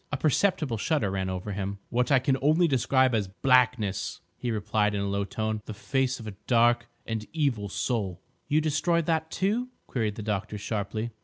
[0.11, 1.77] A perceptible shudder ran over him.
[1.89, 6.25] "What I can only describe as—blackness," he replied in a low tone; "the face of
[6.25, 11.11] a dark and evil soul." "You destroyed that, too?" queried the doctor sharply.